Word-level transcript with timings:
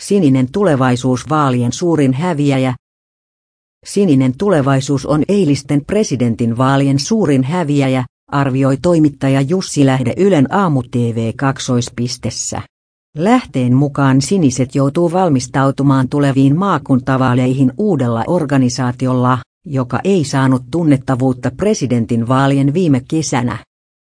Sininen 0.00 0.52
tulevaisuus 0.52 1.28
vaalien 1.28 1.72
suurin 1.72 2.12
häviäjä. 2.12 2.74
Sininen 3.86 4.32
tulevaisuus 4.38 5.06
on 5.06 5.22
eilisten 5.28 5.84
presidentin 5.84 6.58
vaalien 6.58 6.98
suurin 6.98 7.44
häviäjä, 7.44 8.04
arvioi 8.32 8.76
toimittaja 8.82 9.40
Jussi 9.40 9.86
Lähde 9.86 10.14
Ylen 10.16 10.54
aamu 10.54 10.82
TV 10.82 11.32
kaksoispistessä. 11.36 12.62
Lähteen 13.16 13.74
mukaan 13.74 14.20
siniset 14.20 14.74
joutuu 14.74 15.12
valmistautumaan 15.12 16.08
tuleviin 16.08 16.58
maakuntavaaleihin 16.58 17.72
uudella 17.78 18.24
organisaatiolla, 18.26 19.38
joka 19.66 20.00
ei 20.04 20.24
saanut 20.24 20.62
tunnettavuutta 20.70 21.50
presidentin 21.56 22.28
vaalien 22.28 22.74
viime 22.74 23.02
kesänä. 23.08 23.58